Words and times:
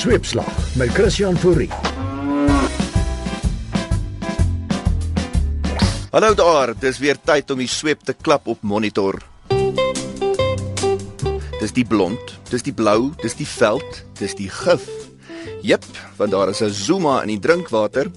Sweepslag 0.00 0.76
met 0.76 0.88
Christian 0.88 1.36
Fourie. 1.36 1.68
Hallo 6.10 6.34
daar, 6.34 6.72
dis 6.80 6.98
weer 6.98 7.18
tyd 7.20 7.50
om 7.52 7.60
die 7.60 7.68
sweep 7.68 8.06
te 8.08 8.14
klap 8.16 8.48
op 8.48 8.62
monitor. 8.64 9.18
Dis 11.60 11.76
die 11.76 11.84
blond, 11.84 12.32
dis 12.48 12.64
die 12.64 12.72
blou, 12.72 13.10
dis 13.20 13.36
die 13.36 13.48
veld, 13.48 14.00
dis 14.16 14.32
die 14.38 14.48
gif. 14.48 14.88
Jep, 15.60 15.84
want 16.16 16.32
daar 16.32 16.48
is 16.48 16.62
'n 16.64 16.72
Zuma 16.72 17.20
in 17.20 17.36
die 17.36 17.38
drinkwater. 17.38 18.08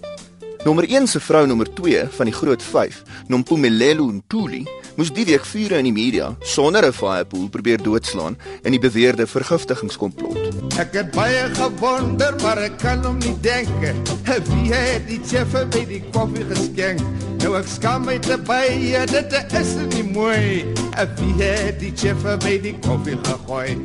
Nommer 0.64 0.88
1 0.88 1.08
se 1.08 1.20
vrou 1.20 1.46
nommer 1.48 1.68
2 1.68 2.08
van 2.10 2.26
die 2.26 2.36
groot 2.36 2.64
5, 2.64 3.04
Nompumelelo 3.28 4.08
Ntuli, 4.08 4.64
moes 4.96 5.12
die 5.14 5.26
week 5.26 5.46
vure 5.46 5.78
in 5.82 5.88
die 5.90 5.96
media 5.96 6.36
sonder 6.40 6.86
'n 6.86 6.94
firepool 6.94 7.50
probeer 7.50 7.84
doodslaan 7.84 8.38
in 8.64 8.72
die 8.72 8.80
beweerde 8.80 9.28
vergiftigingskomplot. 9.28 10.38
Ek 10.78 10.94
het 10.94 11.12
baie 11.12 11.50
gewonder, 11.54 12.36
maar 12.42 12.58
ek 12.58 12.78
kan 12.78 13.06
hom 13.06 13.18
nie 13.18 13.36
dink. 13.42 13.70
Wie 14.50 14.74
het 14.74 15.08
die 15.08 15.22
chef 15.26 15.52
by 15.52 15.86
die 15.86 16.04
koffie 16.12 16.46
geskenk? 16.50 17.02
Nou 17.44 17.56
ek 17.58 17.68
skam 17.68 18.06
my 18.06 18.20
te 18.20 18.38
baie, 18.38 19.06
dit 19.06 19.34
is 19.60 19.76
nie 19.96 20.04
mooi. 20.04 20.66
Wie 21.18 21.34
het 21.44 21.80
die 21.80 21.94
chef 21.96 22.24
by 22.24 22.58
die 22.62 22.78
koffie 22.80 23.18
gegooi? 23.24 23.78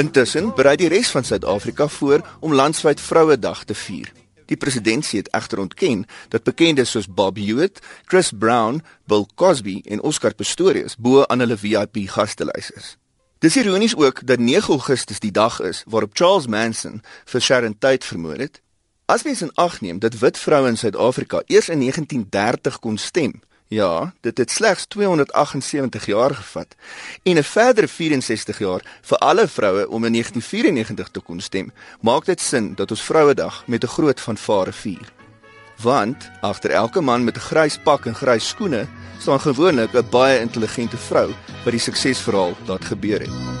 Intussen 0.00 0.52
berei 0.56 0.76
die 0.80 0.88
res 0.88 1.10
van 1.12 1.24
Suid-Afrika 1.24 1.88
voor 1.88 2.24
om 2.40 2.54
landwyd 2.54 3.00
Vrouedag 3.00 3.64
te 3.64 3.74
vier. 3.74 4.12
Die 4.46 4.56
presidentskap 4.56 5.24
het 5.24 5.32
egter 5.34 5.58
ontken 5.58 6.04
dat 6.28 6.42
bekendes 6.42 6.90
soos 6.90 7.08
Bob 7.08 7.36
Hewitt, 7.36 7.80
Chris 8.04 8.30
Brown, 8.38 8.82
Bill 9.04 9.26
Cosby 9.34 9.80
en 9.84 10.02
Oscar 10.02 10.34
Pistorius 10.34 10.96
bo 10.96 11.24
aan 11.26 11.42
hulle 11.42 11.56
VIP 11.56 12.06
gastelys 12.10 12.70
is. 12.70 12.96
Dis 13.38 13.56
ironies 13.56 13.96
ook 13.96 14.26
dat 14.26 14.38
9 14.38 14.72
Augustus 14.72 15.20
die 15.20 15.30
dag 15.30 15.60
is 15.60 15.82
waarop 15.86 16.14
Charles 16.14 16.46
Manson 16.46 17.02
vir 17.24 17.40
Sharon 17.40 17.78
Tate 17.78 18.06
vermoor 18.06 18.38
het. 18.40 18.60
As 19.06 19.22
mens 19.22 19.42
in 19.42 19.54
ag 19.54 19.80
neem 19.80 19.98
dat 19.98 20.18
wit 20.18 20.38
vroue 20.38 20.68
in 20.68 20.76
Suid-Afrika 20.76 21.42
eers 21.46 21.68
in 21.68 21.78
1930 21.78 22.78
kon 22.78 22.96
stem, 22.98 23.40
Ja, 23.68 24.14
dit 24.20 24.38
het 24.38 24.50
slegs 24.50 24.86
278 24.86 26.06
jaar 26.06 26.34
gevat 26.34 26.74
en 27.22 27.36
'n 27.36 27.42
verdere 27.42 27.88
64 27.88 28.58
jaar 28.58 28.82
vir 29.02 29.18
alle 29.18 29.48
vroue 29.48 29.88
om 29.88 30.04
in 30.04 30.12
1994 30.12 31.08
te 31.08 31.20
kon 31.20 31.40
stem. 31.40 31.72
Maak 32.00 32.24
dit 32.24 32.40
sin 32.40 32.74
dat 32.74 32.90
ons 32.90 33.02
Vrouedag 33.02 33.66
met 33.66 33.82
'n 33.82 33.86
groot 33.86 34.20
fanfare 34.20 34.72
vier? 34.72 35.12
Want 35.82 36.30
agter 36.40 36.70
elke 36.70 37.00
man 37.00 37.24
met 37.24 37.36
'n 37.36 37.40
grys 37.40 37.78
pak 37.78 38.06
en 38.06 38.14
grys 38.14 38.48
skoene 38.48 38.86
staan 39.18 39.40
gewoonlik 39.40 39.92
'n 39.92 40.10
baie 40.10 40.40
intelligente 40.40 40.96
vrou 40.96 41.34
wat 41.64 41.72
die 41.72 41.80
suksesverhaal 41.80 42.56
laat 42.66 42.84
gebeur 42.84 43.20
het. 43.20 43.55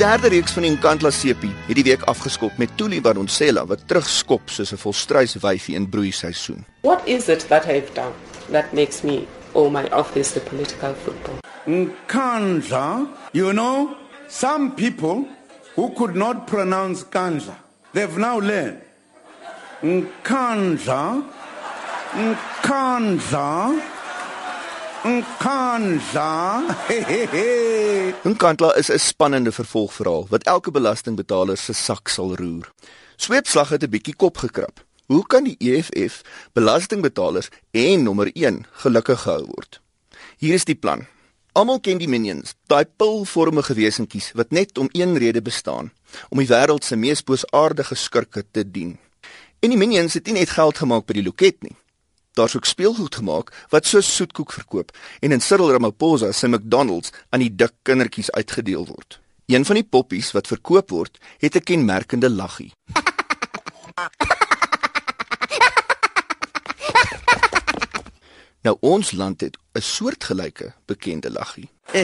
Derde 0.00 0.28
reeks 0.28 0.52
van 0.56 0.64
Encantla 0.64 1.10
Sepie 1.12 1.50
het 1.66 1.76
die 1.76 1.84
week 1.84 2.02
afgeskop 2.08 2.56
met 2.56 2.70
Tuli 2.80 3.02
Baronsela 3.04 3.66
wat 3.68 3.82
terugskop 3.88 4.48
soos 4.48 4.72
'n 4.72 4.80
volstruis 4.80 5.34
wyfie 5.42 5.74
in 5.74 5.88
broeiseisoen. 5.88 6.64
What 6.80 7.00
is 7.04 7.28
it 7.28 7.48
that 7.48 7.66
I've 7.66 7.92
done 7.92 8.14
that 8.50 8.72
makes 8.72 9.02
me 9.02 9.26
all 9.52 9.70
my 9.70 9.84
office 9.90 10.32
the 10.32 10.40
political 10.40 10.94
football? 11.04 11.36
Nkandla, 11.66 13.08
you 13.32 13.52
know, 13.52 13.96
some 14.28 14.70
people 14.70 15.28
who 15.74 15.92
could 15.92 16.14
not 16.14 16.46
pronounce 16.46 17.04
Kandla, 17.04 17.56
they've 17.92 18.16
now 18.16 18.40
learned. 18.40 18.80
Nkandla, 19.82 21.22
Nkandla. 22.12 23.80
Nkandla. 25.04 26.60
Nkandla 28.22 28.76
is 28.76 28.90
'n 28.90 28.98
spannende 28.98 29.52
vervolgverhaal 29.52 30.26
wat 30.28 30.42
elke 30.44 30.70
belastingbetaler 30.70 31.56
se 31.56 31.72
sak 31.72 32.08
sal 32.08 32.34
roer. 32.34 32.72
Sweepslag 33.16 33.68
het 33.68 33.82
'n 33.82 33.88
bietjie 33.88 34.16
kop 34.16 34.36
gekrap. 34.36 34.84
Hoe 35.06 35.26
kan 35.26 35.44
die 35.44 35.56
EFF 35.58 36.20
belastingbetalers 36.52 37.48
en 37.70 38.02
nommer 38.02 38.30
1 38.32 38.66
gelukkig 38.70 39.20
gehou 39.20 39.44
word? 39.44 39.80
Hier 40.36 40.54
is 40.54 40.64
die 40.64 40.74
plan. 40.74 41.06
Almal 41.52 41.80
ken 41.80 41.98
die 41.98 42.08
minions, 42.08 42.54
daai 42.66 42.84
pilvormige 42.96 43.74
wesentjies 43.74 44.32
wat 44.32 44.50
net 44.50 44.78
om 44.78 44.88
een 44.92 45.16
rede 45.18 45.42
bestaan, 45.42 45.92
om 46.28 46.38
die 46.38 46.48
wêreld 46.48 46.84
se 46.84 46.96
mees 46.96 47.24
boosaardige 47.24 47.94
skurke 47.94 48.44
te 48.50 48.70
dien. 48.70 48.98
En 49.58 49.68
die 49.68 49.78
minions 49.78 50.14
het 50.14 50.26
nie 50.26 50.34
net 50.34 50.50
geld 50.50 50.78
gemaak 50.78 51.06
by 51.06 51.12
die 51.12 51.24
loket 51.24 51.62
nie 51.62 51.76
daar's 52.40 52.56
ook 52.56 52.64
speelgoed 52.64 53.14
gemaak 53.20 53.52
wat 53.68 53.86
so 53.86 54.00
soetkoek 54.00 54.52
verkoop 54.52 54.96
en 55.20 55.32
in 55.32 55.40
Cyril 55.40 55.72
Ramaphosa 55.72 56.32
se 56.32 56.48
McDonald's 56.48 57.12
aan 57.28 57.44
die 57.44 57.54
dik 57.54 57.72
kindertjies 57.82 58.30
uitgedeel 58.32 58.86
word. 58.86 59.20
Een 59.46 59.64
van 59.64 59.74
die 59.74 59.84
poppies 59.84 60.32
wat 60.32 60.46
verkoop 60.46 60.90
word, 60.90 61.18
het 61.38 61.54
'n 61.56 61.60
kenmerkende 61.60 62.30
laggie. 62.30 62.72
Nou 68.62 68.76
ons 68.80 69.12
land 69.12 69.40
het 69.40 69.58
'n 69.72 69.80
soortgelyke 69.80 70.72
bekende 70.84 71.30
laggie. 71.30 71.70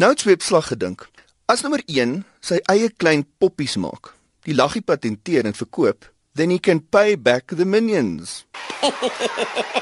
nou 0.00 0.10
het 0.10 0.20
Swepslag 0.20 0.66
gedink. 0.66 1.08
As 1.44 1.60
nommer 1.60 1.82
1 1.86 2.24
sy 2.40 2.56
eie 2.56 2.90
klein 2.96 3.26
poppies 3.38 3.76
maak, 3.76 4.14
die 4.42 4.54
laggie 4.54 4.82
patenteer 4.82 5.44
en 5.44 5.54
verkoop, 5.54 6.12
then 6.34 6.50
he 6.50 6.58
can 6.58 6.80
pay 6.80 7.16
back 7.16 7.46
the 7.56 7.64
minions. 7.64 8.44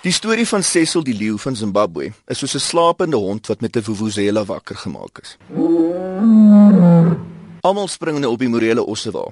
Die 0.00 0.12
storie 0.12 0.46
van 0.48 0.62
Cecil 0.64 1.02
die 1.04 1.12
leeu 1.12 1.36
van 1.36 1.56
Zimbabwe 1.56 2.06
is 2.32 2.38
soos 2.40 2.54
'n 2.56 2.64
slapende 2.64 3.16
hond 3.16 3.46
wat 3.46 3.60
met 3.60 3.76
'n 3.76 3.82
vuvuzela 3.82 4.44
wakker 4.44 4.76
gemaak 4.76 5.18
is. 5.22 5.36
Almal 7.60 7.88
spring 7.88 8.18
nou 8.18 8.32
op 8.32 8.38
die 8.38 8.48
morele 8.48 8.84
ossewa. 8.84 9.28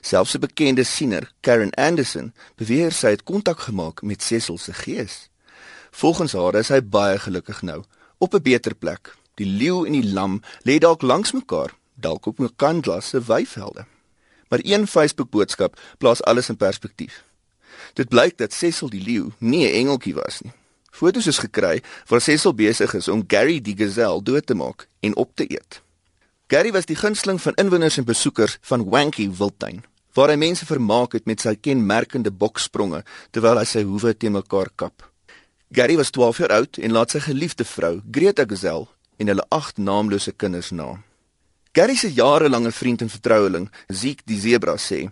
Selfs 0.00 0.34
'n 0.34 0.40
bekende 0.40 0.84
siener, 0.84 1.32
Karen 1.40 1.70
Anderson, 1.70 2.32
beweer 2.56 2.92
sy 2.92 3.08
het 3.08 3.22
kontak 3.22 3.58
gemaak 3.58 4.02
met 4.02 4.22
Cecil 4.22 4.58
se 4.58 4.72
gees. 4.72 5.30
Volgens 5.90 6.32
haar 6.32 6.54
is 6.54 6.68
hy 6.68 6.80
baie 6.82 7.18
gelukkig 7.18 7.62
nou, 7.62 7.82
op 8.18 8.34
'n 8.34 8.42
beter 8.42 8.74
plek, 8.74 9.16
Die 9.34 9.46
leeu 9.46 9.84
en 9.84 9.92
die 9.92 10.12
lam 10.12 10.40
lê 10.62 10.78
dalk 10.78 11.02
langs 11.02 11.32
mekaar, 11.32 11.74
dalk 11.94 12.26
op 12.26 12.40
'n 12.40 12.52
kandlas 12.56 13.08
se 13.08 13.22
weivelde. 13.22 13.86
Maar 14.48 14.60
een 14.62 14.86
Facebook 14.86 15.30
boodskap 15.30 15.80
plaas 15.98 16.22
alles 16.22 16.48
in 16.48 16.56
perspektief. 16.56 17.24
Dit 17.92 18.08
blyk 18.08 18.38
dat 18.38 18.52
Cecil 18.52 18.88
die 18.88 19.02
leeu 19.02 19.30
nie 19.38 19.66
'n 19.66 19.74
engeltjie 19.74 20.14
was 20.14 20.40
nie. 20.40 20.52
Fotos 20.90 21.26
is 21.26 21.38
gekry 21.38 21.82
waar 22.06 22.20
Cecil 22.20 22.54
besig 22.54 22.94
is 22.94 23.08
om 23.08 23.24
Gary 23.26 23.60
die 23.60 23.74
gazelle 23.76 24.22
dood 24.22 24.46
te 24.46 24.54
maak 24.54 24.86
en 25.00 25.16
op 25.16 25.30
te 25.34 25.44
eet. 25.50 25.82
Gary 26.46 26.72
was 26.72 26.86
die 26.86 26.96
gunsteling 26.96 27.40
van 27.42 27.54
inwoners 27.54 27.96
en 27.96 28.04
besoekers 28.04 28.58
van 28.60 28.84
Wanky 28.88 29.30
Wildtuin, 29.30 29.84
waar 30.12 30.28
hy 30.28 30.36
mense 30.36 30.66
vermaak 30.66 31.12
het 31.12 31.24
met 31.26 31.40
sy 31.40 31.56
kenmerkende 31.56 32.30
bokspronge 32.30 33.02
terwyl 33.30 33.58
hy 33.58 33.64
sy 33.64 33.82
hoewe 33.82 34.14
teen 34.16 34.36
mekaar 34.36 34.70
kap. 34.74 35.10
Gary 35.74 35.96
was 35.96 36.10
12 36.14 36.38
jaar 36.38 36.52
oud 36.60 36.78
en 36.78 36.92
laat 36.94 37.10
sy 37.10 37.24
geliefde 37.24 37.64
vrou, 37.64 37.98
Greta 38.12 38.44
Gazelle, 38.46 38.86
en 39.16 39.26
hulle 39.26 39.46
agt 39.48 39.78
naamlose 39.78 40.32
kinders 40.32 40.70
na. 40.70 40.94
Gary 41.74 41.94
se 41.94 42.12
jarelange 42.12 42.70
vriend 42.72 43.00
en 43.00 43.10
vertroueling, 43.10 43.70
Ziek 43.88 44.20
die 44.24 44.38
zebra 44.40 44.76
sê: 44.76 45.10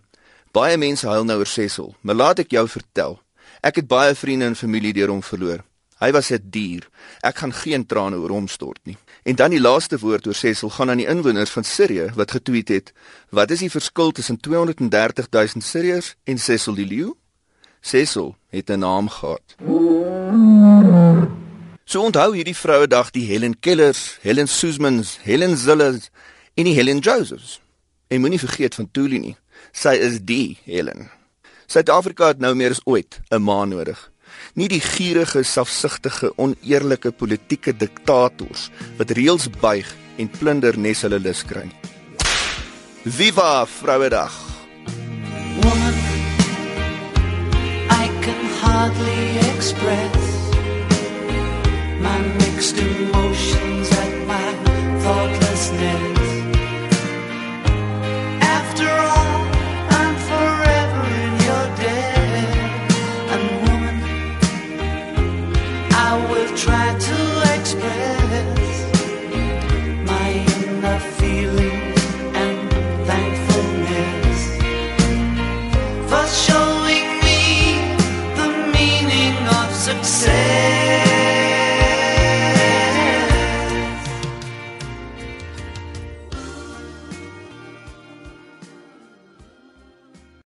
"Baie 0.53 0.77
mense 0.77 1.07
huil 1.07 1.25
nou 1.25 1.39
oor 1.39 1.47
Cecil, 1.47 1.95
maar 2.01 2.15
laat 2.15 2.39
ek 2.39 2.51
jou 2.51 2.69
vertel. 2.69 3.21
Ek 3.63 3.77
het 3.77 3.87
baie 3.87 4.15
vriende 4.15 4.45
en 4.45 4.57
familie 4.57 4.93
deur 4.93 5.09
hom 5.09 5.23
verloor. 5.23 5.65
Hy 5.99 6.11
was 6.13 6.31
'n 6.31 6.43
dier. 6.51 6.89
Ek 7.23 7.37
gaan 7.37 7.53
geen 7.53 7.87
trane 7.87 8.17
oor 8.17 8.31
hom 8.31 8.49
stort 8.49 8.79
nie." 8.85 8.97
En 9.25 9.35
dan 9.35 9.51
die 9.51 9.61
laaste 9.61 9.99
woord 9.99 10.27
oor 10.27 10.35
Cecil 10.35 10.71
gaan 10.71 10.91
aan 10.91 10.97
die 10.97 11.07
inwoners 11.07 11.51
van 11.51 11.65
Sirië 11.65 12.11
wat 12.15 12.31
getweet 12.31 12.69
het: 12.69 12.93
"Wat 13.31 13.51
is 13.51 13.59
die 13.59 13.71
verskil 13.71 14.11
tussen 14.11 14.41
230 14.41 15.27
000 15.31 15.47
Siriërs 15.63 16.15
en 16.25 16.39
Cecil 16.39 16.75
die 16.75 16.87
leeu?" 16.87 17.15
Cecil 17.81 18.37
het 18.49 18.71
'n 18.71 18.79
naam 18.79 19.09
gehad. 19.09 19.43
So 21.93 22.07
onthou 22.09 22.31
hierdie 22.33 22.57
Vrouedag 22.57 23.11
die 23.13 23.27
Helen 23.29 23.53
Kellers, 23.61 24.17
Helen 24.23 24.49
Suzmans, 24.49 25.19
Helen 25.27 25.59
Zillers 25.61 26.07
en 26.57 26.65
die 26.65 26.73
Helen 26.73 27.03
Josephs. 27.05 27.59
En 28.09 28.23
moenie 28.25 28.39
vergeet 28.41 28.79
van 28.79 28.89
Tuli 28.97 29.19
nie. 29.21 29.35
Sy 29.77 29.93
is 30.01 30.17
die 30.25 30.57
Helen. 30.65 31.11
Suid-Afrika 31.69 32.31
het 32.31 32.41
nou 32.41 32.55
meer 32.57 32.73
as 32.73 32.81
ooit 32.89 33.21
'n 33.29 33.43
ma 33.45 33.67
nodig. 33.69 34.01
Nie 34.55 34.69
die 34.69 34.81
gierige, 34.81 35.43
selfsugtige, 35.43 36.33
oneerlike 36.37 37.13
politieke 37.13 37.77
diktators 37.77 38.71
wat 38.97 39.11
reëls 39.11 39.51
buig 39.61 39.95
en 40.17 40.31
plunder 40.31 40.79
nes 40.79 41.03
hulle 41.03 41.21
lus 41.21 41.45
kry. 41.45 41.69
Viva 43.05 43.67
Vrouedag. 43.67 44.33
Woman, 45.61 45.95
I 47.91 48.09
can 48.25 48.45
hardly 48.63 49.39
express 49.53 50.22
sei. 80.33 81.02